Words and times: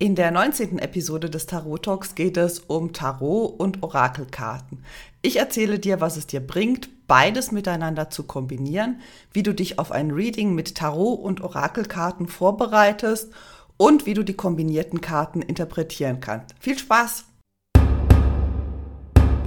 In 0.00 0.14
der 0.14 0.30
19. 0.30 0.78
Episode 0.78 1.28
des 1.28 1.46
Tarot 1.46 1.82
Talks 1.82 2.14
geht 2.14 2.36
es 2.36 2.60
um 2.60 2.92
Tarot 2.92 3.58
und 3.58 3.82
Orakelkarten. 3.82 4.84
Ich 5.22 5.38
erzähle 5.38 5.80
dir, 5.80 6.00
was 6.00 6.16
es 6.16 6.28
dir 6.28 6.38
bringt, 6.38 7.08
beides 7.08 7.50
miteinander 7.50 8.08
zu 8.08 8.22
kombinieren, 8.22 9.00
wie 9.32 9.42
du 9.42 9.52
dich 9.52 9.80
auf 9.80 9.90
ein 9.90 10.12
Reading 10.12 10.54
mit 10.54 10.76
Tarot 10.76 11.18
und 11.18 11.40
Orakelkarten 11.40 12.28
vorbereitest 12.28 13.32
und 13.76 14.06
wie 14.06 14.14
du 14.14 14.22
die 14.22 14.34
kombinierten 14.34 15.00
Karten 15.00 15.42
interpretieren 15.42 16.20
kannst. 16.20 16.54
Viel 16.60 16.78
Spaß! 16.78 17.24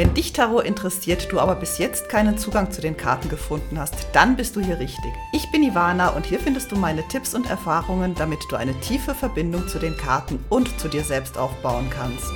Wenn 0.01 0.15
dich 0.15 0.33
Tarot 0.33 0.65
interessiert, 0.65 1.31
du 1.31 1.39
aber 1.39 1.53
bis 1.53 1.77
jetzt 1.77 2.09
keinen 2.09 2.35
Zugang 2.35 2.71
zu 2.71 2.81
den 2.81 2.97
Karten 2.97 3.29
gefunden 3.29 3.79
hast, 3.79 4.07
dann 4.13 4.35
bist 4.35 4.55
du 4.55 4.59
hier 4.59 4.79
richtig. 4.79 5.13
Ich 5.31 5.51
bin 5.51 5.61
Ivana 5.61 6.09
und 6.09 6.25
hier 6.25 6.39
findest 6.39 6.71
du 6.71 6.75
meine 6.75 7.07
Tipps 7.07 7.35
und 7.35 7.47
Erfahrungen, 7.47 8.15
damit 8.15 8.39
du 8.49 8.55
eine 8.55 8.73
tiefe 8.79 9.13
Verbindung 9.13 9.67
zu 9.67 9.77
den 9.77 9.95
Karten 9.95 10.43
und 10.49 10.79
zu 10.79 10.87
dir 10.87 11.03
selbst 11.03 11.37
aufbauen 11.37 11.87
kannst. 11.91 12.33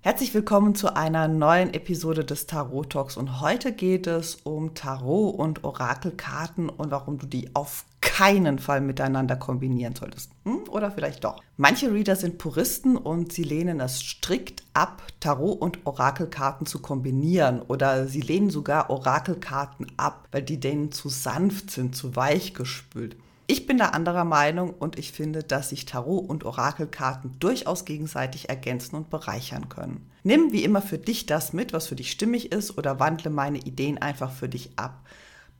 Herzlich 0.00 0.34
willkommen 0.34 0.74
zu 0.74 0.96
einer 0.96 1.28
neuen 1.28 1.72
Episode 1.72 2.24
des 2.24 2.48
Tarot 2.48 2.90
Talks 2.90 3.16
und 3.16 3.40
heute 3.40 3.70
geht 3.70 4.08
es 4.08 4.34
um 4.42 4.74
Tarot 4.74 5.36
und 5.36 5.62
Orakelkarten 5.62 6.68
und 6.68 6.90
warum 6.90 7.18
du 7.18 7.26
die 7.26 7.54
auf 7.54 7.84
keinen 8.10 8.58
Fall 8.58 8.80
miteinander 8.80 9.36
kombinieren 9.36 9.94
solltest. 9.94 10.32
Hm? 10.44 10.64
Oder 10.68 10.90
vielleicht 10.90 11.22
doch. 11.22 11.40
Manche 11.56 11.92
Reader 11.92 12.16
sind 12.16 12.38
Puristen 12.38 12.96
und 12.96 13.32
sie 13.32 13.44
lehnen 13.44 13.78
es 13.78 14.02
strikt 14.02 14.64
ab, 14.74 15.04
Tarot 15.20 15.60
und 15.60 15.86
Orakelkarten 15.86 16.66
zu 16.66 16.80
kombinieren 16.80 17.62
oder 17.62 18.08
sie 18.08 18.20
lehnen 18.20 18.50
sogar 18.50 18.90
Orakelkarten 18.90 19.86
ab, 19.96 20.26
weil 20.32 20.42
die 20.42 20.58
denen 20.58 20.90
zu 20.90 21.08
sanft 21.08 21.70
sind, 21.70 21.94
zu 21.94 22.16
weich 22.16 22.52
gespült. 22.52 23.14
Ich 23.46 23.68
bin 23.68 23.78
da 23.78 23.86
anderer 23.86 24.24
Meinung 24.24 24.70
und 24.70 24.98
ich 24.98 25.12
finde, 25.12 25.44
dass 25.44 25.68
sich 25.68 25.84
Tarot 25.84 26.28
und 26.28 26.44
Orakelkarten 26.44 27.36
durchaus 27.38 27.84
gegenseitig 27.84 28.48
ergänzen 28.48 28.96
und 28.96 29.08
bereichern 29.08 29.68
können. 29.68 30.10
Nimm 30.24 30.50
wie 30.50 30.64
immer 30.64 30.82
für 30.82 30.98
dich 30.98 31.26
das 31.26 31.52
mit, 31.52 31.72
was 31.72 31.86
für 31.86 31.96
dich 31.96 32.10
stimmig 32.10 32.50
ist 32.50 32.76
oder 32.76 32.98
wandle 32.98 33.30
meine 33.30 33.58
Ideen 33.58 33.98
einfach 33.98 34.32
für 34.32 34.48
dich 34.48 34.70
ab. 34.76 35.00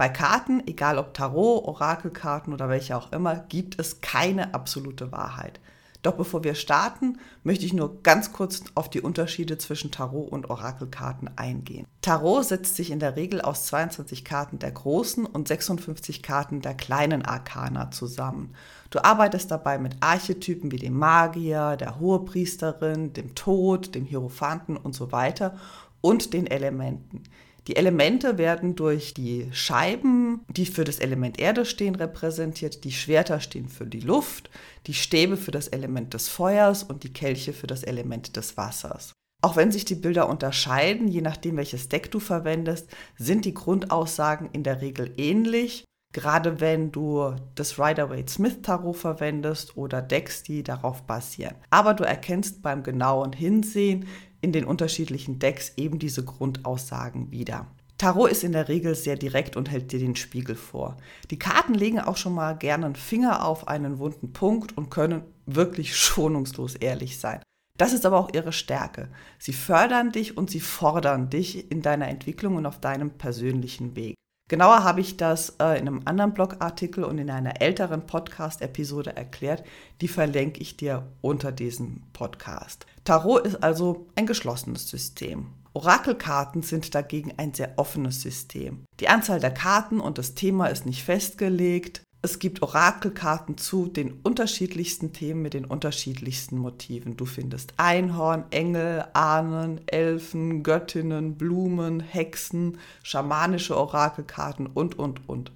Bei 0.00 0.08
Karten, 0.08 0.66
egal 0.66 0.96
ob 0.96 1.12
Tarot, 1.12 1.62
Orakelkarten 1.66 2.54
oder 2.54 2.70
welche 2.70 2.96
auch 2.96 3.12
immer, 3.12 3.36
gibt 3.36 3.78
es 3.78 4.00
keine 4.00 4.54
absolute 4.54 5.12
Wahrheit. 5.12 5.60
Doch 6.00 6.14
bevor 6.14 6.42
wir 6.42 6.54
starten, 6.54 7.18
möchte 7.44 7.66
ich 7.66 7.74
nur 7.74 8.02
ganz 8.02 8.32
kurz 8.32 8.62
auf 8.74 8.88
die 8.88 9.02
Unterschiede 9.02 9.58
zwischen 9.58 9.90
Tarot 9.90 10.32
und 10.32 10.48
Orakelkarten 10.48 11.36
eingehen. 11.36 11.86
Tarot 12.00 12.46
setzt 12.46 12.76
sich 12.76 12.90
in 12.90 12.98
der 12.98 13.16
Regel 13.16 13.42
aus 13.42 13.66
22 13.66 14.24
Karten 14.24 14.58
der 14.58 14.70
großen 14.70 15.26
und 15.26 15.48
56 15.48 16.22
Karten 16.22 16.62
der 16.62 16.72
kleinen 16.72 17.22
Arkana 17.22 17.90
zusammen. 17.90 18.54
Du 18.88 19.04
arbeitest 19.04 19.50
dabei 19.50 19.76
mit 19.76 19.98
Archetypen 20.00 20.72
wie 20.72 20.78
dem 20.78 20.94
Magier, 20.94 21.76
der 21.76 22.00
Hohepriesterin, 22.00 23.12
dem 23.12 23.34
Tod, 23.34 23.94
dem 23.94 24.06
Hierophanten 24.06 24.78
und 24.78 24.94
so 24.94 25.12
weiter 25.12 25.58
und 26.00 26.32
den 26.32 26.46
Elementen. 26.46 27.24
Die 27.70 27.76
Elemente 27.76 28.36
werden 28.36 28.74
durch 28.74 29.14
die 29.14 29.48
Scheiben, 29.52 30.40
die 30.48 30.66
für 30.66 30.82
das 30.82 30.98
Element 30.98 31.38
Erde 31.38 31.64
stehen, 31.64 31.94
repräsentiert. 31.94 32.82
Die 32.82 32.90
Schwerter 32.90 33.38
stehen 33.38 33.68
für 33.68 33.86
die 33.86 34.00
Luft, 34.00 34.50
die 34.88 34.92
Stäbe 34.92 35.36
für 35.36 35.52
das 35.52 35.68
Element 35.68 36.12
des 36.12 36.26
Feuers 36.26 36.82
und 36.82 37.04
die 37.04 37.12
Kelche 37.12 37.52
für 37.52 37.68
das 37.68 37.84
Element 37.84 38.34
des 38.34 38.56
Wassers. 38.56 39.12
Auch 39.40 39.54
wenn 39.54 39.70
sich 39.70 39.84
die 39.84 39.94
Bilder 39.94 40.28
unterscheiden, 40.28 41.06
je 41.06 41.20
nachdem 41.20 41.58
welches 41.58 41.88
Deck 41.88 42.10
du 42.10 42.18
verwendest, 42.18 42.88
sind 43.16 43.44
die 43.44 43.54
Grundaussagen 43.54 44.50
in 44.50 44.64
der 44.64 44.80
Regel 44.80 45.14
ähnlich. 45.16 45.84
Gerade 46.12 46.60
wenn 46.60 46.90
du 46.90 47.36
das 47.54 47.78
Rider-Waite-Smith-Tarot 47.78 48.96
verwendest 48.96 49.76
oder 49.76 50.02
Decks, 50.02 50.42
die 50.42 50.64
darauf 50.64 51.02
basieren. 51.02 51.54
Aber 51.70 51.94
du 51.94 52.02
erkennst 52.02 52.62
beim 52.62 52.82
genauen 52.82 53.32
Hinsehen, 53.32 54.08
in 54.40 54.52
den 54.52 54.64
unterschiedlichen 54.64 55.38
Decks 55.38 55.72
eben 55.76 55.98
diese 55.98 56.24
Grundaussagen 56.24 57.30
wieder. 57.30 57.66
Tarot 57.98 58.30
ist 58.30 58.44
in 58.44 58.52
der 58.52 58.68
Regel 58.68 58.94
sehr 58.94 59.16
direkt 59.16 59.56
und 59.56 59.70
hält 59.70 59.92
dir 59.92 59.98
den 59.98 60.16
Spiegel 60.16 60.56
vor. 60.56 60.96
Die 61.30 61.38
Karten 61.38 61.74
legen 61.74 62.00
auch 62.00 62.16
schon 62.16 62.34
mal 62.34 62.56
gerne 62.56 62.86
einen 62.86 62.96
Finger 62.96 63.44
auf 63.44 63.68
einen 63.68 63.98
wunden 63.98 64.32
Punkt 64.32 64.74
und 64.76 64.90
können 64.90 65.22
wirklich 65.44 65.94
schonungslos 65.98 66.76
ehrlich 66.76 67.18
sein. 67.18 67.42
Das 67.76 67.92
ist 67.92 68.06
aber 68.06 68.18
auch 68.18 68.32
ihre 68.32 68.52
Stärke. 68.52 69.08
Sie 69.38 69.52
fördern 69.52 70.12
dich 70.12 70.36
und 70.36 70.50
sie 70.50 70.60
fordern 70.60 71.30
dich 71.30 71.70
in 71.70 71.82
deiner 71.82 72.08
Entwicklung 72.08 72.56
und 72.56 72.66
auf 72.66 72.80
deinem 72.80 73.10
persönlichen 73.10 73.96
Weg. 73.96 74.14
Genauer 74.50 74.82
habe 74.82 75.00
ich 75.00 75.16
das 75.16 75.56
äh, 75.60 75.78
in 75.78 75.86
einem 75.86 76.02
anderen 76.06 76.34
Blogartikel 76.34 77.04
und 77.04 77.18
in 77.18 77.30
einer 77.30 77.60
älteren 77.60 78.06
Podcast-Episode 78.06 79.14
erklärt. 79.14 79.62
Die 80.00 80.08
verlinke 80.08 80.60
ich 80.60 80.76
dir 80.76 81.06
unter 81.20 81.52
diesem 81.52 82.02
Podcast. 82.12 82.84
Tarot 83.04 83.46
ist 83.46 83.62
also 83.62 84.06
ein 84.14 84.26
geschlossenes 84.26 84.88
System. 84.88 85.46
Orakelkarten 85.72 86.62
sind 86.62 86.94
dagegen 86.94 87.32
ein 87.36 87.54
sehr 87.54 87.74
offenes 87.76 88.20
System. 88.20 88.84
Die 88.98 89.08
Anzahl 89.08 89.40
der 89.40 89.52
Karten 89.52 90.00
und 90.00 90.18
das 90.18 90.34
Thema 90.34 90.66
ist 90.66 90.84
nicht 90.84 91.04
festgelegt. 91.04 92.02
Es 92.22 92.38
gibt 92.38 92.60
Orakelkarten 92.60 93.56
zu 93.56 93.86
den 93.86 94.12
unterschiedlichsten 94.22 95.14
Themen 95.14 95.40
mit 95.40 95.54
den 95.54 95.64
unterschiedlichsten 95.64 96.58
Motiven. 96.58 97.16
Du 97.16 97.24
findest 97.24 97.72
Einhorn, 97.78 98.44
Engel, 98.50 99.06
Ahnen, 99.14 99.80
Elfen, 99.86 100.62
Göttinnen, 100.62 101.36
Blumen, 101.36 102.00
Hexen, 102.00 102.76
schamanische 103.02 103.76
Orakelkarten 103.76 104.66
und, 104.66 104.98
und, 104.98 105.26
und. 105.28 105.52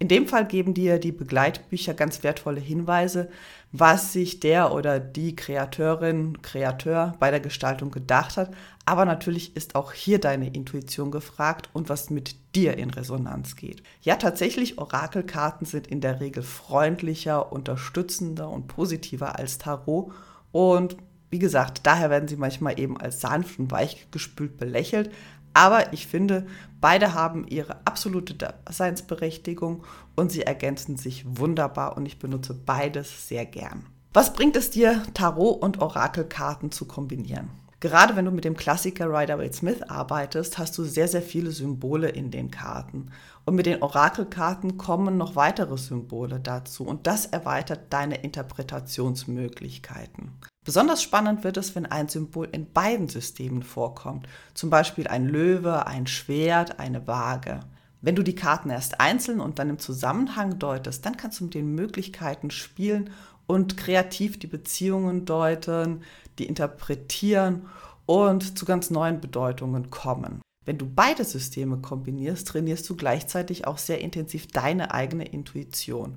In 0.00 0.06
dem 0.06 0.28
Fall 0.28 0.46
geben 0.46 0.74
dir 0.74 1.00
die 1.00 1.10
Begleitbücher 1.10 1.92
ganz 1.92 2.22
wertvolle 2.22 2.60
Hinweise, 2.60 3.28
was 3.72 4.12
sich 4.12 4.38
der 4.38 4.72
oder 4.72 5.00
die 5.00 5.34
Kreateurin, 5.34 6.40
Kreateur 6.40 7.14
bei 7.18 7.32
der 7.32 7.40
Gestaltung 7.40 7.90
gedacht 7.90 8.36
hat. 8.36 8.52
Aber 8.84 9.04
natürlich 9.04 9.56
ist 9.56 9.74
auch 9.74 9.92
hier 9.92 10.20
deine 10.20 10.54
Intuition 10.54 11.10
gefragt 11.10 11.68
und 11.72 11.88
was 11.88 12.10
mit 12.10 12.36
dir 12.54 12.78
in 12.78 12.90
Resonanz 12.90 13.56
geht. 13.56 13.82
Ja, 14.00 14.16
tatsächlich, 14.16 14.78
Orakelkarten 14.78 15.66
sind 15.66 15.88
in 15.88 16.00
der 16.00 16.20
Regel 16.20 16.44
freundlicher, 16.44 17.52
unterstützender 17.52 18.48
und 18.48 18.68
positiver 18.68 19.36
als 19.36 19.58
Tarot. 19.58 20.12
Und 20.52 20.96
wie 21.30 21.38
gesagt, 21.38 21.80
daher 21.82 22.08
werden 22.08 22.28
sie 22.28 22.36
manchmal 22.36 22.78
eben 22.80 22.98
als 22.98 23.20
sanft 23.20 23.58
und 23.58 23.70
weich 23.70 24.06
gespült 24.10 24.56
belächelt. 24.56 25.10
Aber 25.54 25.92
ich 25.92 26.06
finde, 26.06 26.46
beide 26.80 27.14
haben 27.14 27.46
ihre 27.48 27.76
absolute 27.86 28.34
Daseinsberechtigung 28.34 29.84
und 30.16 30.30
sie 30.30 30.42
ergänzen 30.42 30.96
sich 30.96 31.24
wunderbar 31.26 31.96
und 31.96 32.06
ich 32.06 32.18
benutze 32.18 32.54
beides 32.54 33.28
sehr 33.28 33.46
gern. 33.46 33.86
Was 34.12 34.32
bringt 34.32 34.56
es 34.56 34.70
dir, 34.70 35.02
Tarot 35.14 35.62
und 35.62 35.80
Orakelkarten 35.80 36.72
zu 36.72 36.86
kombinieren? 36.86 37.50
Gerade 37.80 38.16
wenn 38.16 38.24
du 38.24 38.32
mit 38.32 38.44
dem 38.44 38.56
Klassiker 38.56 39.08
Rider-Waite-Smith 39.08 39.82
arbeitest, 39.82 40.58
hast 40.58 40.76
du 40.76 40.82
sehr, 40.82 41.06
sehr 41.06 41.22
viele 41.22 41.52
Symbole 41.52 42.08
in 42.08 42.32
den 42.32 42.50
Karten. 42.50 43.12
Und 43.44 43.54
mit 43.54 43.66
den 43.66 43.82
Orakelkarten 43.82 44.78
kommen 44.78 45.16
noch 45.16 45.36
weitere 45.36 45.78
Symbole 45.78 46.40
dazu 46.40 46.84
und 46.84 47.06
das 47.06 47.26
erweitert 47.26 47.92
deine 47.92 48.16
Interpretationsmöglichkeiten. 48.22 50.32
Besonders 50.64 51.04
spannend 51.04 51.44
wird 51.44 51.56
es, 51.56 51.76
wenn 51.76 51.86
ein 51.86 52.08
Symbol 52.08 52.48
in 52.50 52.72
beiden 52.72 53.06
Systemen 53.08 53.62
vorkommt, 53.62 54.26
zum 54.54 54.70
Beispiel 54.70 55.06
ein 55.06 55.26
Löwe, 55.26 55.86
ein 55.86 56.08
Schwert, 56.08 56.80
eine 56.80 57.06
Waage. 57.06 57.60
Wenn 58.00 58.16
du 58.16 58.22
die 58.22 58.34
Karten 58.34 58.70
erst 58.70 59.00
einzeln 59.00 59.40
und 59.40 59.60
dann 59.60 59.70
im 59.70 59.78
Zusammenhang 59.78 60.58
deutest, 60.58 61.06
dann 61.06 61.16
kannst 61.16 61.38
du 61.38 61.44
mit 61.44 61.54
den 61.54 61.74
Möglichkeiten 61.74 62.50
spielen 62.50 63.10
und 63.46 63.76
kreativ 63.76 64.38
die 64.38 64.46
Beziehungen 64.46 65.24
deuten, 65.24 66.02
die 66.38 66.46
interpretieren 66.46 67.66
und 68.06 68.58
zu 68.58 68.64
ganz 68.64 68.90
neuen 68.90 69.20
Bedeutungen 69.20 69.90
kommen. 69.90 70.40
Wenn 70.64 70.78
du 70.78 70.86
beide 70.86 71.24
Systeme 71.24 71.78
kombinierst, 71.78 72.48
trainierst 72.48 72.88
du 72.88 72.96
gleichzeitig 72.96 73.66
auch 73.66 73.78
sehr 73.78 74.00
intensiv 74.00 74.48
deine 74.48 74.92
eigene 74.92 75.24
Intuition. 75.24 76.16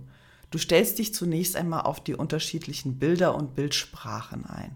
Du 0.51 0.57
stellst 0.57 0.99
dich 0.99 1.13
zunächst 1.13 1.55
einmal 1.55 1.81
auf 1.81 2.03
die 2.03 2.15
unterschiedlichen 2.15 2.99
Bilder 2.99 3.35
und 3.35 3.55
Bildsprachen 3.55 4.45
ein. 4.45 4.75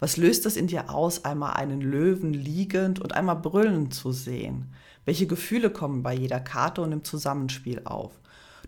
Was 0.00 0.16
löst 0.16 0.44
es 0.46 0.56
in 0.56 0.66
dir 0.66 0.90
aus, 0.90 1.24
einmal 1.24 1.54
einen 1.54 1.80
Löwen 1.80 2.34
liegend 2.34 3.00
und 3.00 3.14
einmal 3.14 3.36
brüllend 3.36 3.94
zu 3.94 4.10
sehen? 4.10 4.74
Welche 5.04 5.26
Gefühle 5.26 5.70
kommen 5.70 6.02
bei 6.02 6.14
jeder 6.14 6.40
Karte 6.40 6.82
und 6.82 6.90
im 6.90 7.04
Zusammenspiel 7.04 7.82
auf? 7.84 8.18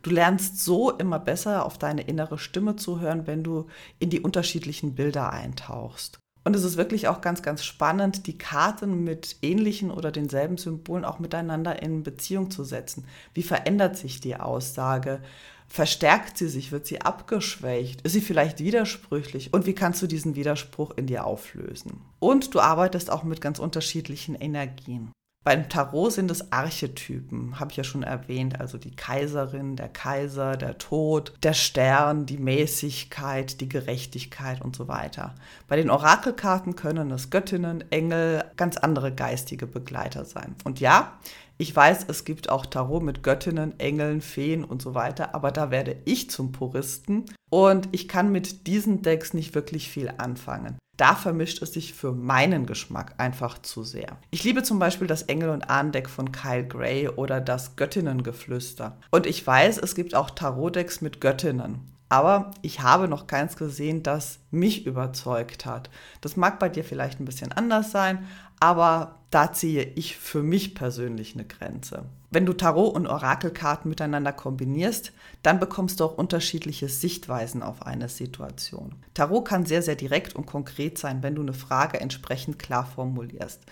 Du 0.07 0.13
lernst 0.13 0.65
so 0.65 0.93
immer 0.93 1.19
besser 1.19 1.67
auf 1.67 1.79
deine 1.79 2.03
innere 2.03 2.39
Stimme 2.39 2.77
zu 2.77 3.01
hören, 3.01 3.27
wenn 3.27 3.43
du 3.43 3.67
in 3.99 4.09
die 4.09 4.21
unterschiedlichen 4.21 4.95
Bilder 4.95 5.33
eintauchst. 5.33 6.21
Und 6.45 6.55
es 6.55 6.63
ist 6.63 6.77
wirklich 6.77 7.09
auch 7.09 7.21
ganz, 7.21 7.43
ganz 7.43 7.65
spannend, 7.65 8.29
die 8.29 8.39
Karten 8.39 9.03
mit 9.03 9.39
ähnlichen 9.43 9.91
oder 9.91 10.13
denselben 10.13 10.59
Symbolen 10.59 11.05
auch 11.05 11.19
miteinander 11.19 11.83
in 11.83 12.05
Beziehung 12.05 12.53
zu 12.53 12.63
setzen. 12.63 13.05
Wie 13.35 13.43
verändert 13.43 13.97
sich 13.97 14.21
die 14.21 14.37
Aussage? 14.37 15.23
Verstärkt 15.67 16.39
sie 16.39 16.47
sich? 16.47 16.71
Wird 16.71 16.87
sie 16.87 17.01
abgeschwächt? 17.01 18.03
Ist 18.03 18.13
sie 18.13 18.21
vielleicht 18.21 18.61
widersprüchlich? 18.61 19.53
Und 19.53 19.67
wie 19.67 19.75
kannst 19.75 20.03
du 20.03 20.07
diesen 20.07 20.37
Widerspruch 20.37 20.93
in 20.97 21.09
dir 21.09 21.27
auflösen? 21.27 22.01
Und 22.21 22.55
du 22.55 22.61
arbeitest 22.61 23.11
auch 23.11 23.25
mit 23.25 23.41
ganz 23.41 23.59
unterschiedlichen 23.59 24.37
Energien. 24.37 25.11
Beim 25.47 25.69
Tarot 25.69 26.13
sind 26.13 26.29
es 26.33 26.51
Archetypen, 26.51 27.61
habe 27.61 27.71
ich 27.71 27.77
ja 27.77 27.85
schon 27.85 28.03
erwähnt, 28.03 28.59
also 28.59 28.79
die 28.79 28.97
Kaiserin, 28.97 29.77
der 29.77 29.89
Kaiser, 29.89 30.57
der 30.57 30.77
Tod, 30.77 31.35
der 31.45 31.53
Stern, 31.53 32.27
die 32.27 32.39
Mäßigkeit, 32.39 33.61
die 33.61 33.69
Gerechtigkeit 33.69 34.61
und 34.61 34.75
so 34.75 34.89
weiter. 34.89 35.37
Bei 35.69 35.77
den 35.77 35.89
Orakelkarten 35.89 36.75
können 36.75 37.13
es 37.13 37.31
Göttinnen, 37.31 37.85
Engel, 37.93 38.43
ganz 38.57 38.77
andere 38.77 39.15
geistige 39.15 39.69
Begleiter 39.69 40.25
sein. 40.25 40.57
Und 40.65 40.81
ja, 40.81 41.17
ich 41.59 41.77
weiß, 41.77 42.07
es 42.09 42.25
gibt 42.25 42.51
auch 42.51 42.67
Tarot 42.67 43.05
mit 43.05 43.23
Göttinnen, 43.23 43.79
Engeln, 43.79 44.23
Feen 44.23 44.65
und 44.65 44.83
so 44.83 44.95
weiter, 44.95 45.33
aber 45.37 45.53
da 45.53 45.71
werde 45.71 45.97
ich 46.07 46.29
zum 46.29 46.51
Puristen 46.51 47.25
und 47.51 47.89
ich 47.93 48.09
kann 48.09 48.33
mit 48.33 48.67
diesen 48.67 49.03
Decks 49.03 49.33
nicht 49.33 49.55
wirklich 49.55 49.89
viel 49.91 50.13
anfangen. 50.19 50.77
Da 50.97 51.15
vermischt 51.15 51.61
es 51.63 51.75
sich 51.75 51.93
für 51.93 52.13
meinen 52.13 52.65
Geschmack 52.65 53.15
einfach 53.19 53.59
zu 53.59 53.85
sehr. 53.85 54.17
Ich 54.31 54.45
liebe 54.45 54.63
zum 54.63 54.79
Beispiel 54.79 55.07
das 55.07 55.23
Engel- 55.23 55.51
und 55.51 55.69
Ahnendeck 55.69 56.09
von 56.09 56.33
Kyle 56.33 56.67
Gray 56.67 57.09
oder 57.09 57.41
das 57.41 57.77
Göttinnengeflüster. 57.77 58.97
Und 59.11 59.27
ich 59.27 59.47
weiß, 59.47 59.79
es 59.79 59.95
gibt 59.95 60.15
auch 60.15 60.31
Tarotdecks 60.31 61.03
mit 61.03 61.21
Göttinnen. 61.21 61.81
Aber 62.09 62.53
ich 62.63 62.83
habe 62.83 63.09
noch 63.09 63.27
keins 63.27 63.57
gesehen, 63.57 64.03
das 64.05 64.39
mich 64.51 64.87
überzeugt 64.87 65.67
hat. 65.67 65.91
Das 66.21 66.37
mag 66.37 66.61
bei 66.61 66.69
dir 66.69 66.85
vielleicht 66.85 67.19
ein 67.19 67.25
bisschen 67.25 67.51
anders 67.51 67.91
sein, 67.91 68.27
aber 68.61 69.17
da 69.31 69.53
ziehe 69.53 69.83
ich 69.83 70.17
für 70.17 70.43
mich 70.43 70.75
persönlich 70.75 71.35
eine 71.35 71.45
Grenze. 71.45 72.05
Wenn 72.31 72.47
du 72.47 72.53
Tarot 72.53 72.95
und 72.95 73.07
Orakelkarten 73.07 73.89
miteinander 73.89 74.33
kombinierst, 74.33 75.13
dann 75.43 75.61
bekommst 75.61 76.01
du 76.01 76.05
auch 76.05 76.19
unterschiedliche 76.19 76.89
Sichtweisen 76.89 77.63
auf 77.63 77.83
eine 77.87 78.09
Situation. 78.09 78.95
Tarot 79.15 79.47
kann 79.47 79.67
sehr, 79.67 79.83
sehr 79.83 79.97
direkt 79.97 80.35
und 80.35 80.47
konkret 80.47 80.99
sein, 80.99 81.23
wenn 81.23 81.35
du 81.35 81.43
eine 81.43 81.55
Frage 81.55 82.01
entsprechend 82.01 82.59
klar 82.59 82.87
formulierst. 82.87 83.63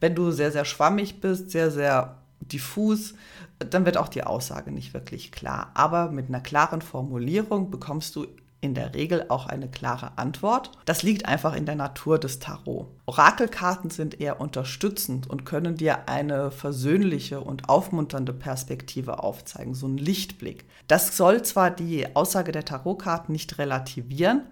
Wenn 0.00 0.14
du 0.14 0.30
sehr, 0.30 0.50
sehr 0.50 0.64
schwammig 0.64 1.20
bist, 1.20 1.50
sehr, 1.50 1.70
sehr 1.70 2.16
diffus, 2.40 3.14
dann 3.58 3.84
wird 3.84 3.96
auch 3.96 4.08
die 4.08 4.24
Aussage 4.24 4.70
nicht 4.70 4.94
wirklich 4.94 5.30
klar. 5.30 5.70
Aber 5.74 6.10
mit 6.10 6.28
einer 6.28 6.40
klaren 6.40 6.82
Formulierung 6.82 7.70
bekommst 7.70 8.16
du 8.16 8.26
in 8.60 8.74
der 8.74 8.94
Regel 8.94 9.26
auch 9.28 9.46
eine 9.46 9.68
klare 9.68 10.18
Antwort. 10.18 10.70
Das 10.84 11.02
liegt 11.02 11.26
einfach 11.26 11.54
in 11.54 11.66
der 11.66 11.76
Natur 11.76 12.18
des 12.18 12.38
Tarot. 12.38 12.88
Orakelkarten 13.06 13.90
sind 13.90 14.20
eher 14.20 14.40
unterstützend 14.40 15.28
und 15.28 15.44
können 15.44 15.76
dir 15.76 16.08
eine 16.08 16.50
versöhnliche 16.50 17.40
und 17.40 17.68
aufmunternde 17.68 18.32
Perspektive 18.32 19.22
aufzeigen, 19.22 19.74
so 19.74 19.86
ein 19.86 19.96
Lichtblick. 19.96 20.66
Das 20.88 21.16
soll 21.16 21.42
zwar 21.42 21.70
die 21.70 22.14
Aussage 22.14 22.52
der 22.52 22.64
Tarotkarten 22.64 23.32
nicht 23.32 23.58
relativieren, 23.58 24.42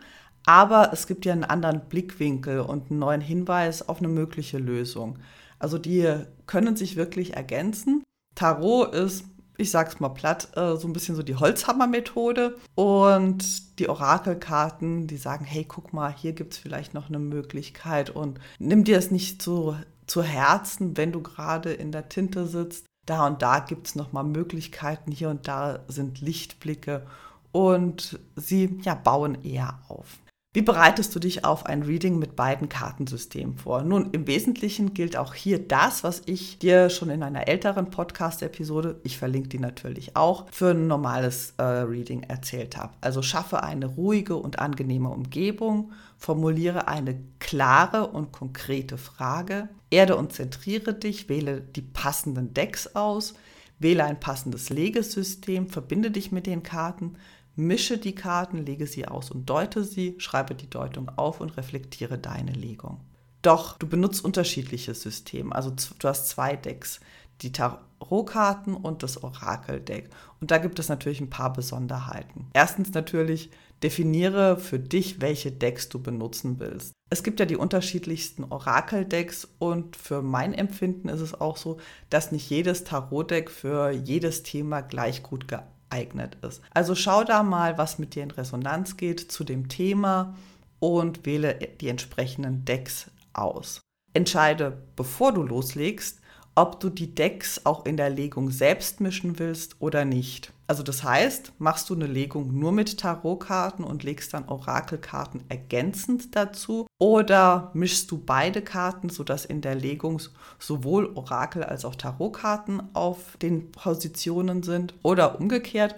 aber 0.47 0.91
es 0.93 1.07
gibt 1.07 1.25
dir 1.25 1.33
einen 1.33 1.45
anderen 1.45 1.81
Blickwinkel 1.89 2.61
und 2.61 2.91
einen 2.91 3.01
neuen 3.01 3.21
Hinweis 3.21 3.87
auf 3.87 3.99
eine 3.99 4.09
mögliche 4.09 4.59
Lösung. 4.59 5.19
Also 5.59 5.77
die 5.77 6.11
können 6.47 6.77
sich 6.77 6.97
wirklich 6.97 7.35
ergänzen. 7.37 8.03
Tarot 8.35 8.95
ist 8.95 9.25
ich 9.59 9.73
sag's 9.73 10.01
mal 10.01 10.09
platt, 10.09 10.57
äh, 10.57 10.77
so 10.77 10.87
ein 10.87 10.93
bisschen 10.93 11.17
so 11.17 11.23
die 11.23 11.35
Holzhammer-Methode. 11.35 12.57
Und 12.75 13.79
die 13.79 13.89
Orakelkarten, 13.89 15.07
die 15.07 15.17
sagen, 15.17 15.45
hey, 15.45 15.65
guck 15.65 15.93
mal, 15.93 16.15
hier 16.15 16.33
gibt's 16.33 16.57
vielleicht 16.57 16.95
noch 16.95 17.09
eine 17.09 17.19
Möglichkeit 17.19 18.11
und 18.11 18.41
nimm 18.59 18.85
dir 18.85 18.97
es 18.97 19.11
nicht 19.11 19.43
zu, 19.43 19.77
zu 20.07 20.23
Herzen, 20.23 20.97
wenn 20.97 21.13
du 21.13 21.23
gerade 21.23 21.73
in 21.73 21.93
der 21.93 22.09
Tinte 22.09 22.47
sitzt. 22.47 22.87
Da 23.05 23.27
und 23.27 23.43
da 23.43 23.59
gibt's 23.59 23.95
noch 23.95 24.13
mal 24.13 24.23
Möglichkeiten, 24.23 25.11
hier 25.11 25.31
und 25.31 25.49
da 25.49 25.81
sind 25.89 26.21
Lichtblicke 26.21 27.07
und 27.53 28.19
sie 28.37 28.79
ja, 28.83 28.95
bauen 28.95 29.43
eher 29.43 29.81
auf. 29.89 30.19
Wie 30.55 30.63
bereitest 30.63 31.15
du 31.15 31.19
dich 31.19 31.45
auf 31.45 31.67
ein 31.67 31.83
Reading 31.83 32.19
mit 32.19 32.35
beiden 32.35 32.71
Kartensystemen 32.71 33.59
vor? 33.59 33.83
Nun, 33.83 34.13
im 34.13 34.27
Wesentlichen 34.27 34.95
gilt 34.95 35.15
auch 35.15 35.35
hier 35.35 35.59
das, 35.59 36.05
was 36.05 36.23
ich 36.25 36.59
dir 36.59 36.89
schon 36.89 37.11
in 37.11 37.23
einer 37.23 37.49
älteren 37.49 37.91
Podcast-Episode, 37.91 38.99
ich 39.05 39.19
verlinke 39.19 39.51
die 39.51 39.59
natürlich 39.59 40.17
auch, 40.17 40.47
für 40.51 40.71
ein 40.71 40.87
normales 40.87 41.53
äh, 41.59 41.63
Reading 41.63 42.23
erzählt 42.23 42.79
habe. 42.79 42.95
Also 43.03 43.21
schaffe 43.21 43.63
eine 43.63 43.85
ruhige 43.85 44.37
und 44.37 44.59
angenehme 44.59 45.11
Umgebung, 45.11 45.93
formuliere 46.17 46.89
eine 46.89 47.21
klare 47.41 48.07
und 48.07 48.33
konkrete 48.33 48.97
Frage, 48.97 49.69
erde 49.91 50.17
und 50.17 50.33
zentriere 50.33 50.95
dich, 50.95 51.29
wähle 51.29 51.61
die 51.61 51.83
passenden 51.83 52.55
Decks 52.55 52.95
aus, 52.95 53.35
wähle 53.79 54.05
ein 54.05 54.19
passendes 54.19 54.71
Legesystem, 54.71 55.69
verbinde 55.69 56.11
dich 56.11 56.33
mit 56.33 56.47
den 56.47 56.63
Karten, 56.63 57.17
Mische 57.59 57.99
die 57.99 58.15
Karten, 58.15 58.65
lege 58.65 58.87
sie 58.87 59.07
aus 59.07 59.31
und 59.31 59.51
deute 59.51 59.85
sie, 59.85 60.15
schreibe 60.19 60.55
die 60.55 60.71
Deutung 60.71 61.11
auf 61.17 61.41
und 61.41 61.57
reflektiere 61.57 62.19
deine 62.19 62.53
Legung. 62.53 63.01
Doch 63.43 63.79
du 63.79 63.87
benutzt 63.87 64.25
unterschiedliche 64.25 64.95
Systeme. 64.95 65.55
Also 65.55 65.73
du 65.99 66.09
hast 66.09 66.29
zwei 66.29 66.57
Decks, 66.57 67.01
die 67.41 67.53
Tarotkarten 67.53 68.75
und 68.75 69.03
das 69.03 69.23
Orakeldeck. 69.23 70.11
Und 70.41 70.51
da 70.51 70.59
gibt 70.59 70.79
es 70.79 70.89
natürlich 70.89 71.21
ein 71.21 71.31
paar 71.31 71.53
Besonderheiten. 71.53 72.47
Erstens 72.53 72.93
natürlich, 72.95 73.51
definiere 73.83 74.57
für 74.59 74.79
dich, 74.79 75.21
welche 75.21 75.53
Decks 75.53 75.89
du 75.89 76.01
benutzen 76.01 76.59
willst. 76.59 76.93
Es 77.11 77.23
gibt 77.23 77.39
ja 77.39 77.47
die 77.47 77.57
unterschiedlichsten 77.57 78.45
Orakeldecks 78.45 79.49
und 79.59 79.97
für 79.97 80.21
mein 80.21 80.53
Empfinden 80.53 81.09
ist 81.09 81.21
es 81.21 81.41
auch 81.41 81.57
so, 81.57 81.79
dass 82.11 82.33
nicht 82.33 82.51
jedes 82.51 82.85
Tarotdeck 82.85 83.51
für 83.51 83.91
jedes 83.91 84.43
Thema 84.43 84.81
gleich 84.81 85.23
gut 85.23 85.49
geeignet 85.49 85.78
geeignet 85.91 86.37
ist. 86.43 86.63
Also 86.73 86.95
schau 86.95 87.25
da 87.25 87.43
mal, 87.43 87.79
was 87.79 87.99
mit 87.99 88.15
dir 88.15 88.23
in 88.23 88.31
Resonanz 88.31 88.97
geht 88.97 89.21
zu 89.21 89.45
dem 89.45 89.69
Thema 89.69 90.35
und 90.81 91.27
wähle 91.27 91.55
die 91.81 91.89
entsprechenden 91.89 92.65
Decks 92.65 93.11
aus. 93.33 93.81
Entscheide, 94.15 94.79
bevor 94.97 95.33
du 95.33 95.43
loslegst, 95.43 96.21
ob 96.55 96.81
du 96.81 96.91
die 96.91 97.15
Decks 97.15 97.65
auch 97.65 97.87
in 97.87 97.97
der 97.97 98.11
Legung 98.11 98.51
selbst 98.51 99.01
mischen 99.01 99.39
willst 99.39 99.77
oder 99.81 100.05
nicht. 100.05 100.53
Also 100.69 100.83
das 100.83 101.03
heißt, 101.03 101.55
machst 101.59 101.89
du 101.89 101.95
eine 101.95 102.07
Legung 102.07 102.53
nur 102.59 102.73
mit 102.73 103.01
Tarotkarten 103.01 103.87
und 103.87 104.03
legst 104.03 104.35
dann 104.35 104.49
Orakelkarten 104.49 105.43
ergänzend 105.49 106.37
dazu 106.37 106.87
oder 106.99 107.71
mischst 107.73 108.11
du 108.11 108.19
beide 108.19 108.61
Karten, 108.61 109.09
sodass 109.09 109.47
in 109.47 109.63
der 109.63 109.75
Legung 109.75 110.21
sowohl 110.59 111.11
Orakel 111.15 111.65
als 111.65 111.87
auch 111.87 111.95
Tarotkarten 111.95 112.83
auf 112.93 113.39
den 113.39 113.73
Positionen 113.73 114.63
sind 114.63 114.93
oder 115.03 115.41
umgekehrt, 115.41 115.95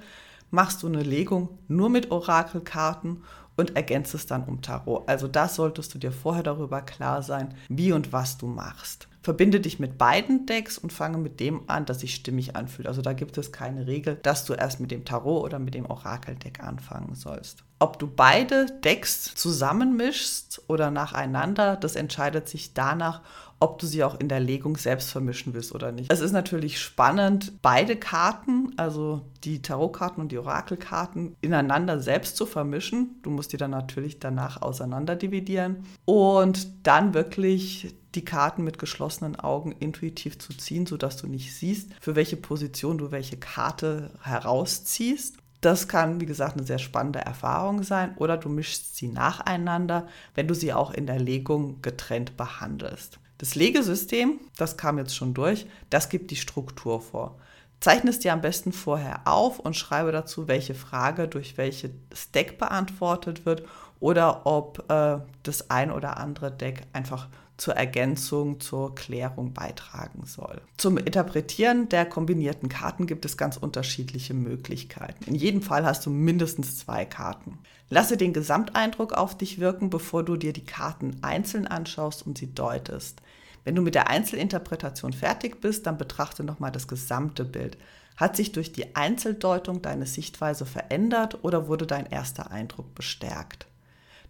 machst 0.53 0.85
du 0.85 0.87
eine 0.87 1.03
Legung 1.03 1.59
nur 1.67 1.91
mit 1.91 2.13
Orakelkarten 2.13 3.25
und 3.57 3.75
ergänzt 3.75 4.15
es 4.15 4.27
dann 4.27 4.45
um 4.45 4.63
Tarot. 4.63 5.09
Also 5.09 5.27
das 5.27 5.57
solltest 5.57 5.93
du 5.95 5.99
dir 5.99 6.13
vorher 6.13 6.45
darüber 6.45 6.81
klar 6.81 7.25
sein, 7.25 7.57
wie 7.69 7.91
und 7.91 8.13
was 8.13 8.39
du 8.39 8.47
machst. 8.47 9.10
Verbinde 9.23 9.61
dich 9.61 9.79
mit 9.79 9.99
beiden 9.99 10.47
Decks 10.47 10.79
und 10.79 10.93
fange 10.93 11.19
mit 11.19 11.41
dem 11.41 11.69
an, 11.69 11.85
das 11.85 12.01
sich 12.01 12.15
stimmig 12.15 12.57
anfühlt. 12.57 12.89
Also 12.89 13.03
da 13.03 13.13
gibt 13.13 13.37
es 13.37 13.53
keine 13.53 13.87
Regel, 13.87 14.19
dass 14.23 14.45
du 14.45 14.55
erst 14.55 14.81
mit 14.81 14.91
dem 14.91 15.05
Tarot 15.05 15.45
oder 15.45 15.59
mit 15.59 15.75
dem 15.75 15.87
Orakeldeck 15.87 16.61
anfangen 16.61 17.15
sollst. 17.15 17.65
Ob 17.79 17.99
du 17.99 18.07
beide 18.07 18.67
Decks 18.85 19.35
zusammenmischst 19.35 20.63
oder 20.69 20.91
nacheinander, 20.91 21.77
das 21.77 21.97
entscheidet 21.97 22.49
sich 22.49 22.75
danach, 22.75 23.23
ob 23.59 23.79
du 23.79 23.87
sie 23.87 24.03
auch 24.05 24.19
in 24.19 24.29
der 24.29 24.41
Legung 24.41 24.77
selbst 24.77 25.11
vermischen 25.11 25.53
willst 25.53 25.75
oder 25.75 25.93
nicht. 25.93 26.11
Es 26.11 26.21
ist 26.21 26.33
natürlich 26.33 26.81
spannend, 26.81 27.53
beide 27.61 27.97
Karten, 27.97 28.73
also 28.79 29.27
die 29.45 29.61
Tarotkarten 29.61 30.23
und 30.23 30.33
die 30.33 30.39
Orakelkarten, 30.39 31.37
ineinander 31.43 32.01
selbst 32.01 32.37
zu 32.37 32.47
vermischen. 32.47 33.21
Du 33.23 33.31
musst 33.31 33.53
die 33.53 33.59
dann 33.59 33.71
natürlich 33.71 34.19
danach 34.19 34.63
auseinander 34.63 35.15
dividieren 35.15 35.85
und 36.07 36.87
dann 36.87 37.13
wirklich 37.13 37.95
die 38.15 38.25
Karten 38.25 38.65
mit 38.65 38.79
geschlossenen 38.79 39.37
Augen 39.37 39.73
intuitiv 39.73 40.39
zu 40.39 40.53
ziehen, 40.53 40.87
sodass 40.87 41.17
du 41.17 41.27
nicht 41.27 41.55
siehst, 41.55 41.91
für 42.01 42.17
welche 42.17 42.37
Position 42.37 42.99
du 42.99 43.11
welche 43.11 43.37
Karte 43.37 44.11
herausziehst. 44.23 45.37
Das 45.61 45.89
kann, 45.89 46.21
wie 46.21 46.27
gesagt, 46.27 46.57
eine 46.57 46.67
sehr 46.67 46.79
spannende 46.79 47.21
Erfahrung 47.21 47.83
sein. 47.83 48.17
Oder 48.17 48.37
du 48.39 48.49
mischst 48.49 48.97
sie 48.97 49.09
nacheinander, 49.09 50.09
wenn 50.35 50.49
du 50.49 50.55
sie 50.55 50.73
auch 50.73 50.91
in 50.91 51.07
der 51.07 51.19
Legung 51.19 51.83
getrennt 51.83 52.37
behandelst. 52.37 53.19
Das 53.39 53.55
Legesystem, 53.55 54.41
das 54.57 54.77
kam 54.77 54.99
jetzt 54.99 55.15
schon 55.15 55.35
durch, 55.35 55.67
das 55.89 56.09
gibt 56.09 56.31
die 56.31 56.37
Struktur 56.37 57.01
vor. 57.01 57.39
Zeichne 57.81 58.11
es 58.11 58.19
dir 58.19 58.35
am 58.35 58.43
besten 58.43 58.73
vorher 58.73 59.23
auf 59.25 59.59
und 59.59 59.77
schreibe 59.77 60.13
dazu, 60.13 60.49
welche 60.49 60.75
Frage 60.75 61.29
durch 61.29 61.57
welche 61.57 61.91
Deck 62.35 62.59
beantwortet 62.59 63.47
wird 63.47 63.63
oder 63.99 64.47
ob 64.47 64.91
äh, 64.91 65.19
das 65.43 65.71
ein 65.71 65.91
oder 65.91 66.19
andere 66.19 66.51
Deck 66.51 66.83
einfach 66.93 67.29
zur 67.61 67.75
Ergänzung, 67.75 68.59
zur 68.59 68.95
Klärung 68.95 69.53
beitragen 69.53 70.25
soll. 70.25 70.63
Zum 70.79 70.97
Interpretieren 70.97 71.91
der 71.91 72.07
kombinierten 72.07 72.71
Karten 72.71 73.07
gibt 73.07 73.27
es 73.27 73.37
ganz 73.37 73.59
unterschiedliche 73.59 74.33
Möglichkeiten. 74.33 75.25
In 75.25 75.35
jedem 75.35 75.61
Fall 75.61 75.85
hast 75.85 76.07
du 76.07 76.11
mindestens 76.11 76.79
zwei 76.79 77.05
Karten. 77.05 77.59
Lasse 77.91 78.17
den 78.17 78.33
Gesamteindruck 78.33 79.13
auf 79.13 79.37
dich 79.37 79.61
wirken, 79.61 79.91
bevor 79.91 80.25
du 80.25 80.37
dir 80.37 80.55
die 80.55 80.65
Karten 80.65 81.19
einzeln 81.21 81.67
anschaust 81.67 82.27
und 82.27 82.39
sie 82.39 82.55
deutest. 82.55 83.21
Wenn 83.65 83.75
du 83.75 83.83
mit 83.83 83.95
der 83.95 84.09
Einzelinterpretation 84.09 85.13
fertig 85.13 85.61
bist, 85.61 85.87
dann 85.87 85.99
betrachte 85.99 86.45
nochmal 86.45 86.73
das 86.73 86.89
gesamte 86.89 87.45
Bild. 87.45 87.77
Hat 88.17 88.37
sich 88.37 88.53
durch 88.53 88.73
die 88.73 88.97
Einzeldeutung 88.97 89.83
deine 89.83 90.07
Sichtweise 90.07 90.65
verändert 90.65 91.39
oder 91.43 91.69
wurde 91.69 91.87
dein 91.87 92.07
erster 92.07 92.51
Eindruck 92.51 92.95
bestärkt? 92.95 93.67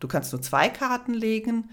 Du 0.00 0.08
kannst 0.08 0.32
nur 0.32 0.42
zwei 0.42 0.68
Karten 0.68 1.14
legen 1.14 1.70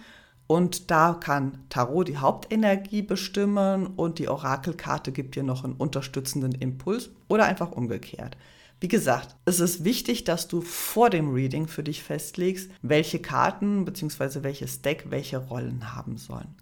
Und 0.47 0.89
da 0.89 1.13
kann 1.13 1.59
Tarot 1.67 2.07
die 2.07 2.17
Hauptenergie 2.17 3.01
bestimmen 3.01 3.87
und 3.87 4.17
die 4.17 4.29
Orakelkarte 4.29 5.11
gibt 5.11 5.35
dir 5.35 5.43
noch 5.43 5.65
einen 5.65 5.73
unterstützenden 5.73 6.53
Impuls 6.53 7.09
oder 7.27 7.45
einfach 7.45 7.73
umgekehrt. 7.73 8.37
Wie 8.79 8.87
gesagt, 8.87 9.35
es 9.45 9.59
ist 9.59 9.83
wichtig, 9.83 10.23
dass 10.23 10.47
du 10.47 10.61
vor 10.61 11.09
dem 11.09 11.33
Reading 11.33 11.67
für 11.67 11.83
dich 11.83 12.01
festlegst, 12.03 12.71
welche 12.81 13.19
Karten 13.19 13.83
bzw. 13.83 14.43
welches 14.43 14.81
Deck 14.81 15.05
welche 15.09 15.37
Rollen 15.37 15.95
haben 15.95 16.17
sollen. 16.17 16.55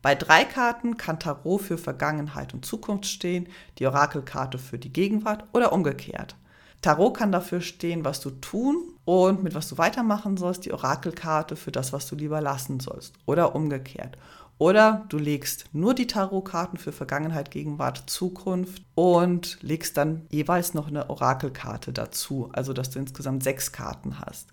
Bei 0.00 0.14
drei 0.14 0.44
Karten 0.44 0.96
kann 0.96 1.18
Tarot 1.18 1.60
für 1.60 1.78
Vergangenheit 1.78 2.54
und 2.54 2.64
Zukunft 2.64 3.06
stehen, 3.06 3.48
die 3.78 3.86
Orakelkarte 3.86 4.58
für 4.58 4.78
die 4.78 4.92
Gegenwart 4.92 5.44
oder 5.52 5.72
umgekehrt. 5.72 6.36
Tarot 6.80 7.16
kann 7.16 7.32
dafür 7.32 7.60
stehen, 7.60 8.04
was 8.04 8.20
du 8.20 8.30
tun 8.30 8.95
und 9.06 9.42
mit 9.42 9.54
was 9.54 9.68
du 9.68 9.78
weitermachen 9.78 10.36
sollst, 10.36 10.66
die 10.66 10.72
Orakelkarte 10.72 11.56
für 11.56 11.72
das, 11.72 11.94
was 11.94 12.06
du 12.06 12.16
lieber 12.16 12.42
lassen 12.42 12.80
sollst 12.80 13.14
oder 13.24 13.54
umgekehrt. 13.54 14.18
Oder 14.58 15.04
du 15.10 15.18
legst 15.18 15.66
nur 15.72 15.94
die 15.94 16.06
Tarotkarten 16.06 16.78
für 16.78 16.90
Vergangenheit, 16.90 17.50
Gegenwart, 17.50 18.04
Zukunft 18.10 18.82
und 18.94 19.58
legst 19.62 19.96
dann 19.96 20.26
jeweils 20.30 20.74
noch 20.74 20.88
eine 20.88 21.08
Orakelkarte 21.08 21.92
dazu, 21.92 22.50
also 22.52 22.72
dass 22.72 22.90
du 22.90 22.98
insgesamt 22.98 23.44
sechs 23.44 23.70
Karten 23.70 24.18
hast. 24.18 24.48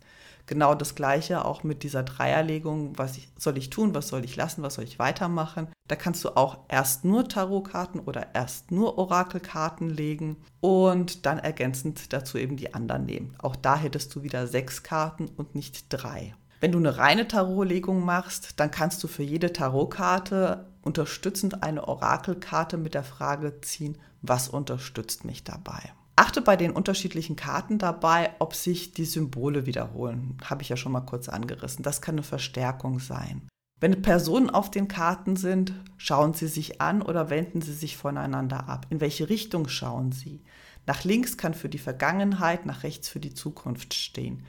Genau 0.46 0.76
das 0.76 0.94
gleiche 0.94 1.46
auch 1.46 1.64
mit 1.64 1.84
dieser 1.84 2.04
Dreierlegung, 2.04 2.98
was 2.98 3.18
ich, 3.18 3.30
soll 3.40 3.58
ich 3.58 3.70
tun, 3.70 3.96
was 3.96 4.10
soll 4.10 4.24
ich 4.24 4.36
lassen, 4.36 4.62
was 4.62 4.76
soll 4.76 4.84
ich 4.84 5.00
weitermachen. 5.00 5.68
Da 5.88 5.98
kannst 5.98 6.24
du 6.24 6.38
auch 6.38 6.60
erst 6.70 7.04
nur 7.04 7.28
Tarotkarten 7.28 8.00
oder 8.00 8.34
erst 8.34 8.72
nur 8.72 8.98
Orakelkarten 8.98 9.90
legen 9.90 10.38
und 10.62 11.26
dann 11.26 11.40
ergänzend 11.40 12.14
dazu 12.14 12.38
eben 12.38 12.56
die 12.56 12.74
anderen 12.74 13.06
nehmen. 13.06 13.36
Auch 13.40 13.58
da 13.58 13.76
hättest 13.76 14.16
du 14.16 14.24
wieder 14.24 14.48
sechs 14.48 14.84
Karten 14.84 15.28
und 15.28 15.56
nicht 15.56 15.88
drei. 15.90 16.36
Wenn 16.62 16.72
du 16.72 16.78
eine 16.78 16.98
reine 16.98 17.28
Tarotlegung 17.28 18.06
machst, 18.06 18.60
dann 18.62 18.72
kannst 18.72 19.04
du 19.04 19.10
für 19.10 19.24
jede 19.24 19.52
Tarotkarte 19.52 20.68
unterstützend 20.82 21.62
eine 21.62 21.86
Orakelkarte 21.86 22.78
mit 22.78 22.94
der 22.94 23.04
Frage 23.04 23.60
ziehen, 23.60 23.98
was 24.22 24.48
unterstützt 24.48 25.26
mich 25.26 25.44
dabei? 25.44 25.92
Achte 26.16 26.42
bei 26.42 26.56
den 26.56 26.72
unterschiedlichen 26.72 27.36
Karten 27.36 27.80
dabei, 27.80 28.32
ob 28.40 28.56
sich 28.56 28.94
die 28.94 29.04
Symbole 29.04 29.66
wiederholen. 29.66 30.38
Habe 30.46 30.62
ich 30.62 30.70
ja 30.70 30.78
schon 30.78 30.92
mal 30.94 31.02
kurz 31.02 31.28
angerissen. 31.28 31.84
Das 31.84 32.02
kann 32.02 32.16
eine 32.16 32.24
Verstärkung 32.24 33.00
sein. 33.00 33.50
Wenn 33.84 34.02
Personen 34.02 34.50
auf 34.50 34.72
den 34.72 34.88
Karten 34.88 35.36
sind, 35.36 35.74
schauen 35.98 36.34
sie 36.34 36.48
sich 36.48 36.80
an 36.80 37.02
oder 37.02 37.30
wenden 37.30 37.62
sie 37.62 37.74
sich 37.74 37.98
voneinander 37.98 38.70
ab. 38.70 38.88
In 38.90 39.02
welche 39.02 39.28
Richtung 39.28 39.68
schauen 39.68 40.14
sie? 40.14 40.40
Nach 40.86 41.04
links 41.04 41.36
kann 41.36 41.54
für 41.54 41.68
die 41.68 41.80
Vergangenheit, 41.80 42.66
nach 42.66 42.84
rechts 42.84 43.10
für 43.10 43.20
die 43.20 43.34
Zukunft 43.34 43.94
stehen. 43.94 44.46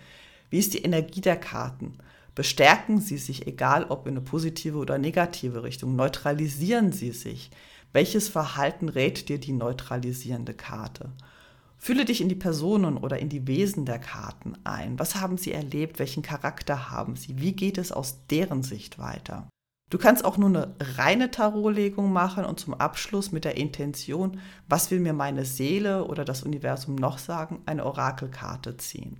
Wie 0.50 0.60
ist 0.60 0.72
die 0.72 0.84
Energie 0.84 1.20
der 1.20 1.34
Karten? 1.34 1.98
Bestärken 2.36 3.00
sie 3.00 3.18
sich, 3.18 3.48
egal 3.48 3.86
ob 3.88 4.06
in 4.06 4.12
eine 4.12 4.20
positive 4.20 4.78
oder 4.78 4.98
negative 4.98 5.64
Richtung? 5.64 5.96
Neutralisieren 5.96 6.92
sie 6.92 7.10
sich? 7.10 7.50
Welches 7.92 8.28
Verhalten 8.28 8.88
rät 8.88 9.28
dir 9.28 9.40
die 9.40 9.52
neutralisierende 9.52 10.54
Karte? 10.54 11.10
Fühle 11.84 12.06
dich 12.06 12.22
in 12.22 12.30
die 12.30 12.34
Personen 12.34 12.96
oder 12.96 13.18
in 13.18 13.28
die 13.28 13.46
Wesen 13.46 13.84
der 13.84 13.98
Karten 13.98 14.54
ein. 14.64 14.98
Was 14.98 15.16
haben 15.16 15.36
sie 15.36 15.52
erlebt? 15.52 15.98
Welchen 15.98 16.22
Charakter 16.22 16.90
haben 16.90 17.14
sie? 17.14 17.38
Wie 17.42 17.52
geht 17.52 17.76
es 17.76 17.92
aus 17.92 18.26
deren 18.30 18.62
Sicht 18.62 18.98
weiter? 18.98 19.50
Du 19.90 19.98
kannst 19.98 20.24
auch 20.24 20.38
nur 20.38 20.48
eine 20.48 20.74
reine 20.80 21.30
Tarotlegung 21.30 22.10
machen 22.10 22.46
und 22.46 22.58
zum 22.58 22.72
Abschluss 22.72 23.32
mit 23.32 23.44
der 23.44 23.58
Intention, 23.58 24.40
was 24.66 24.90
will 24.90 24.98
mir 24.98 25.12
meine 25.12 25.44
Seele 25.44 26.06
oder 26.06 26.24
das 26.24 26.42
Universum 26.42 26.94
noch 26.94 27.18
sagen, 27.18 27.60
eine 27.66 27.84
Orakelkarte 27.84 28.78
ziehen. 28.78 29.18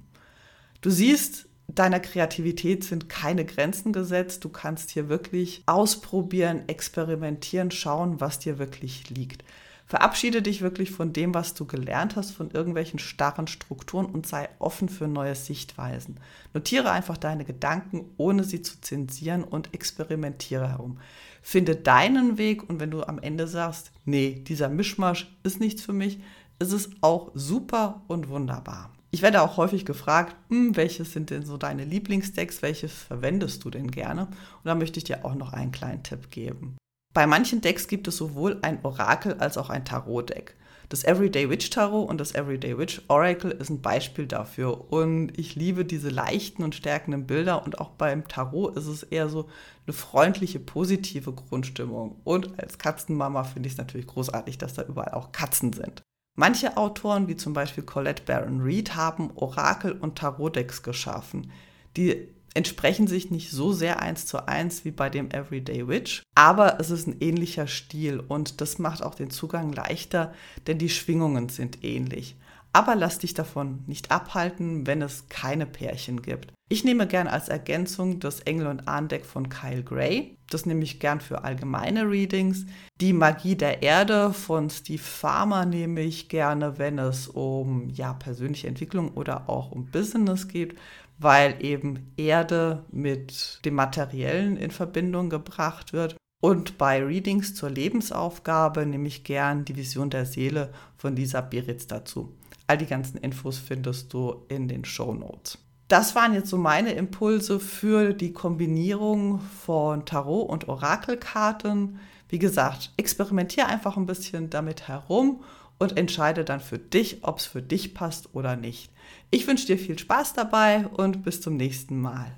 Du 0.81 0.89
siehst, 0.89 1.47
deiner 1.69 2.01
Kreativität 2.01 2.83
sind 2.83 3.11
keine 3.11 3.45
Grenzen 3.45 3.93
gesetzt. 3.93 4.43
Du 4.43 4.49
kannst 4.49 4.91
hier 4.91 5.11
wirklich 5.11 5.63
ausprobieren, 5.67 6.63
experimentieren, 6.67 7.71
schauen, 7.71 8.23
was 8.23 8.39
dir 8.39 8.59
wirklich 8.59 9.11
liegt. 9.11 9.45
Verabschiede 9.87 10.41
dich 10.41 10.63
wirklich 10.63 10.91
von 10.91 11.13
dem, 11.13 11.35
was 11.35 11.53
du 11.53 11.67
gelernt 11.67 12.17
hast, 12.17 12.31
von 12.31 12.51
irgendwelchen 12.51 12.99
starren 12.99 13.47
Strukturen 13.47 14.07
und 14.07 14.27
sei 14.27 14.49
offen 14.59 14.89
für 14.89 15.09
neue 15.09 15.35
Sichtweisen. 15.35 16.19
Notiere 16.55 16.91
einfach 16.91 17.19
deine 17.19 17.45
Gedanken, 17.45 18.07
ohne 18.17 18.45
sie 18.45 18.63
zu 18.63 18.81
zensieren 18.81 19.45
und 19.45 19.75
experimentiere 19.75 20.69
herum. 20.69 20.99
Finde 21.43 21.77
deinen 21.77 22.39
Weg 22.39 22.69
und 22.69 22.81
wenn 22.81 22.91
du 22.91 23.03
am 23.03 23.19
Ende 23.19 23.47
sagst, 23.47 23.93
nee, 24.07 24.43
dieser 24.47 24.71
Mischmasch 24.71 25.37
ist 25.43 25.61
nichts 25.61 25.83
für 25.83 25.93
mich, 25.93 26.19
ist 26.59 26.73
es 26.73 26.91
auch 27.03 27.31
super 27.35 28.03
und 28.07 28.29
wunderbar. 28.31 28.91
Ich 29.11 29.23
werde 29.23 29.43
auch 29.43 29.59
häufig 29.59 29.85
gefragt, 29.85 30.35
hm, 30.49 30.77
welches 30.77 31.13
sind 31.13 31.31
denn 31.31 31.45
so 31.45 31.57
deine 31.57 31.85
Lieblingsdecks, 31.85 32.63
welches 32.63 32.93
verwendest 32.93 33.65
du 33.65 33.71
denn 33.71 33.91
gerne? 33.91 34.27
Und 34.27 34.65
da 34.65 34.75
möchte 34.75 34.99
ich 34.99 35.05
dir 35.05 35.25
auch 35.25 35.35
noch 35.35 35.53
einen 35.53 35.71
kleinen 35.73 36.03
Tipp 36.03 36.31
geben. 36.31 36.77
Bei 37.15 37.29
manchen 37.29 37.61
Decks 37.61 37.87
gibt 37.87 38.09
es 38.09 38.17
sowohl 38.17 38.59
ein 38.63 38.85
Orakel 38.85 39.35
als 39.35 39.57
auch 39.57 39.71
ein 39.71 39.85
Tarot-Deck. 39.85 40.57
Das 40.89 41.05
Everyday 41.05 41.49
Witch 41.49 41.71
Tarot 41.71 42.09
und 42.09 42.21
das 42.21 42.35
Everyday 42.35 42.77
Witch 42.77 43.03
Oracle 43.09 43.53
ist 43.53 43.71
ein 43.71 43.81
Beispiel 43.81 44.27
dafür. 44.27 44.93
Und 44.93 45.39
ich 45.39 45.55
liebe 45.55 45.85
diese 45.85 46.11
leichten 46.11 46.65
und 46.65 46.75
stärkenden 46.75 47.27
Bilder. 47.27 47.65
Und 47.65 47.79
auch 47.81 47.91
beim 47.91 48.27
Tarot 48.27 48.77
ist 48.77 48.87
es 48.87 49.05
eher 49.05 49.29
so 49.29 49.49
eine 49.87 49.95
freundliche, 49.95 50.59
positive 50.59 51.33
Grundstimmung. 51.33 52.21
Und 52.25 52.61
als 52.61 52.79
Katzenmama 52.79 53.45
finde 53.45 53.69
ich 53.69 53.75
es 53.75 53.79
natürlich 53.79 54.09
großartig, 54.09 54.59
dass 54.59 54.75
da 54.75 54.83
überall 54.83 55.15
auch 55.15 55.31
Katzen 55.31 55.73
sind. 55.73 56.03
Manche 56.37 56.77
Autoren, 56.77 57.29
wie 57.29 57.37
zum 57.37 57.53
Beispiel 57.53 57.85
Colette 57.85 58.25
Baron 58.25 58.61
Reed, 58.61 58.97
haben 58.97 59.31
Orakel- 59.37 59.93
und 59.93 60.19
Tarot-Decks 60.19 60.83
geschaffen. 60.83 61.53
Die 61.97 62.34
entsprechen 62.55 63.07
sich 63.07 63.31
nicht 63.31 63.51
so 63.51 63.73
sehr 63.73 64.01
eins 64.01 64.27
zu 64.27 64.47
eins 64.47 64.85
wie 64.85 64.93
bei 64.93 65.11
dem 65.11 65.31
Everyday 65.31 65.87
Witch, 65.87 66.23
aber 66.35 66.81
es 66.81 66.91
ist 66.91 67.07
ein 67.07 67.17
ähnlicher 67.21 67.67
Stil 67.67 68.21
und 68.21 68.61
das 68.61 68.79
macht 68.79 69.03
auch 69.03 69.15
den 69.15 69.31
Zugang 69.31 69.73
leichter, 69.73 70.33
denn 70.67 70.79
die 70.79 70.89
Schwingungen 70.89 71.49
sind 71.49 71.85
ähnlich. 71.85 72.37
Aber 72.73 72.97
lass 72.97 73.19
dich 73.19 73.35
davon 73.35 73.85
nicht 73.87 74.11
abhalten, 74.11 74.87
wenn 74.87 75.01
es 75.01 75.29
keine 75.29 75.65
Pärchen 75.65 76.23
gibt. 76.23 76.53
Ich 76.69 76.83
nehme 76.83 77.07
gern 77.07 77.29
als 77.29 77.49
Ergänzung 77.49 78.19
das 78.19 78.41
Engel- 78.41 78.67
und 78.67 78.89
Ahndeck 78.89 79.27
von 79.27 79.49
Kyle 79.49 79.85
Gray. 79.85 80.37
Das 80.51 80.67
nehme 80.67 80.83
ich 80.83 80.99
gern 80.99 81.21
für 81.21 81.45
allgemeine 81.45 82.11
Readings. 82.11 82.67
Die 83.01 83.13
Magie 83.13 83.55
der 83.55 83.83
Erde 83.83 84.33
von 84.33 84.71
Steve 84.71 85.03
Farmer 85.03 85.67
nehme 85.67 86.01
ich 86.01 86.29
gerne, 86.29 86.79
wenn 86.79 86.99
es 86.99 87.29
um 87.29 87.91
ja, 87.91 88.15
persönliche 88.15 88.67
Entwicklung 88.67 89.13
oder 89.13 89.49
auch 89.49 89.71
um 89.71 89.87
Business 89.87 90.49
geht, 90.49 90.75
weil 91.19 91.65
eben 91.65 92.13
Erde 92.17 92.85
mit 92.91 93.61
dem 93.65 93.75
Materiellen 93.75 94.57
in 94.57 94.71
Verbindung 94.71 95.31
gebracht 95.31 95.93
wird. 95.93 96.17
Und 96.41 96.77
bei 96.77 97.03
Readings 97.03 97.55
zur 97.55 97.71
Lebensaufgabe 97.71 98.85
nehme 98.85 99.09
ich 99.09 99.25
gern 99.25 99.65
die 99.65 99.77
Vision 99.77 100.11
der 100.11 100.27
Seele 100.27 100.73
von 100.99 101.17
Lisa 101.17 101.41
Biritz 101.41 101.87
dazu. 101.87 102.37
All 102.67 102.79
die 102.79 102.87
ganzen 102.87 103.19
Infos 103.19 103.59
findest 103.59 104.13
du 104.13 104.45
in 104.49 104.69
den 104.69 104.85
Show 104.85 105.15
Notes. 105.15 105.59
Das 105.89 106.15
waren 106.15 106.33
jetzt 106.33 106.49
so 106.49 106.57
meine 106.57 106.93
Impulse 106.93 107.61
für 107.61 108.15
die 108.15 108.33
Kombinierung 108.33 109.41
von 109.41 110.07
Tarot 110.07 110.49
und 110.49 110.69
Orakelkarten. 110.69 112.01
Wie 112.29 112.39
gesagt, 112.39 112.93
experimentiere 112.97 113.67
einfach 113.67 113.97
ein 113.97 114.07
bisschen 114.07 114.49
damit 114.49 114.89
herum 114.89 115.43
und 115.79 115.97
entscheide 115.99 116.45
dann 116.45 116.61
für 116.61 116.79
dich, 116.79 117.23
ob 117.23 117.39
es 117.39 117.47
für 117.47 117.63
dich 117.63 117.93
passt 117.93 118.35
oder 118.35 118.57
nicht. 118.57 118.91
Ich 119.31 119.47
wünsche 119.47 119.67
dir 119.67 119.79
viel 119.79 119.99
Spaß 119.99 120.35
dabei 120.35 120.87
und 120.87 121.23
bis 121.23 121.41
zum 121.41 121.57
nächsten 121.57 122.01
Mal. 122.01 122.37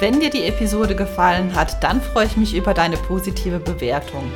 Wenn 0.00 0.20
dir 0.20 0.30
die 0.30 0.44
Episode 0.44 0.94
gefallen 0.94 1.54
hat, 1.56 1.82
dann 1.82 2.00
freue 2.00 2.26
ich 2.26 2.36
mich 2.36 2.54
über 2.54 2.72
deine 2.72 2.96
positive 2.96 3.58
Bewertung. 3.58 4.30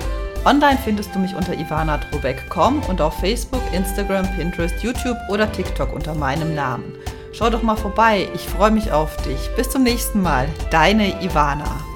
Online 0.44 0.76
findest 0.82 1.14
du 1.14 1.21
mich 1.21 1.37
unter 1.37 1.54
ivanatrobeck.com 1.54 2.82
und 2.88 3.00
auf 3.00 3.14
Facebook, 3.21 3.62
Instagram, 3.73 4.26
Pinterest, 4.35 4.82
YouTube 4.82 5.16
oder 5.28 5.50
TikTok 5.52 5.92
unter 5.92 6.16
meinem 6.16 6.56
Namen. 6.56 6.92
Schau 7.32 7.49
doch 7.49 7.62
mal 7.62 7.76
vorbei, 7.76 8.28
ich 8.35 8.42
freue 8.42 8.73
mich 8.73 8.90
auf 8.90 9.16
dich. 9.18 9.50
Bis 9.56 9.71
zum 9.71 9.85
nächsten 9.85 10.21
Mal, 10.21 10.49
deine 10.71 11.23
Ivana. 11.23 11.91